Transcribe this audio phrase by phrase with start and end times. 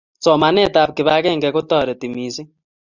[0.23, 2.47] somanetab kibagenge ko toreti mising